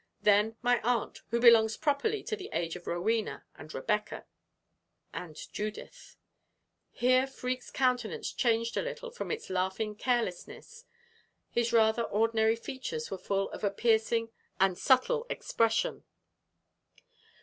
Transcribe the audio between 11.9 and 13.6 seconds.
ordinary features were full